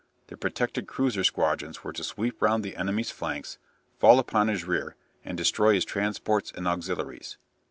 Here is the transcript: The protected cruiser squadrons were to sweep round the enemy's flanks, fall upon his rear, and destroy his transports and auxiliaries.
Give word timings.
The 0.29 0.35
protected 0.35 0.87
cruiser 0.87 1.23
squadrons 1.23 1.83
were 1.83 1.93
to 1.93 2.03
sweep 2.03 2.41
round 2.41 2.63
the 2.63 2.75
enemy's 2.75 3.11
flanks, 3.11 3.59
fall 3.99 4.17
upon 4.17 4.47
his 4.47 4.65
rear, 4.65 4.95
and 5.23 5.37
destroy 5.37 5.75
his 5.75 5.85
transports 5.85 6.51
and 6.51 6.67
auxiliaries. 6.67 7.37